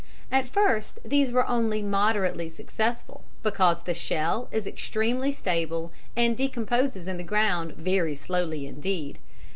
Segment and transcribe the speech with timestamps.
[0.31, 7.07] At first these were only moderately successful, because the shell is extremely stable and decomposes
[7.07, 9.19] in the ground very slowly indeed.